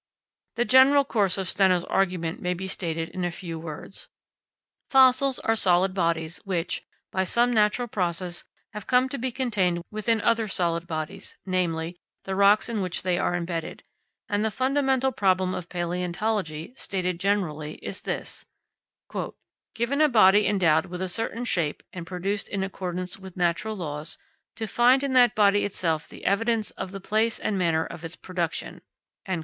The 0.55 0.65
general 0.65 1.05
course 1.05 1.37
of 1.37 1.47
Steno's 1.47 1.83
argument 1.85 2.41
may 2.41 2.55
be 2.55 2.67
stated 2.67 3.09
in 3.09 3.23
a 3.23 3.29
few 3.29 3.59
words. 3.59 4.09
Fossils 4.89 5.37
are 5.37 5.55
solid 5.55 5.93
bodies 5.93 6.39
which, 6.43 6.81
by 7.11 7.23
some 7.23 7.53
natural 7.53 7.87
process, 7.87 8.43
have 8.73 8.87
come 8.87 9.09
to 9.09 9.19
be 9.19 9.31
contained 9.31 9.83
within 9.91 10.19
other 10.19 10.47
solid 10.47 10.87
bodies, 10.87 11.37
namely, 11.45 11.99
the 12.23 12.33
rocks 12.33 12.67
in 12.67 12.81
which 12.81 13.03
they 13.03 13.19
are 13.19 13.35
embedded; 13.35 13.83
and 14.27 14.43
the 14.43 14.49
fundamental 14.49 15.11
problem 15.11 15.53
of 15.53 15.69
palaeontology, 15.69 16.75
stated 16.75 17.19
generally, 17.19 17.75
is 17.85 18.01
this: 18.01 18.43
"Given 19.75 20.01
a 20.01 20.09
body 20.09 20.47
endowed 20.47 20.87
with 20.87 21.03
a 21.03 21.09
certain 21.09 21.45
shape 21.45 21.83
and 21.93 22.07
produced 22.07 22.49
in 22.49 22.63
accordance 22.63 23.19
with 23.19 23.37
natural 23.37 23.75
laws, 23.77 24.17
to 24.55 24.65
find 24.65 25.03
in 25.03 25.13
that 25.13 25.35
body 25.35 25.63
itself 25.63 26.09
the 26.09 26.25
evidence 26.25 26.71
of 26.71 26.91
the 26.91 26.99
place 27.01 27.37
and 27.37 27.55
manner 27.55 27.85
of 27.85 28.03
its 28.03 28.15
production." 28.15 28.81